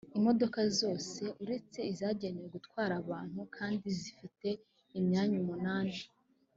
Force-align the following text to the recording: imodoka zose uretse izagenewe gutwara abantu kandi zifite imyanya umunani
imodoka 0.17 0.59
zose 0.79 1.23
uretse 1.43 1.79
izagenewe 1.93 2.47
gutwara 2.55 2.93
abantu 3.03 3.39
kandi 3.57 3.85
zifite 3.99 4.47
imyanya 4.99 5.35
umunani 5.43 5.99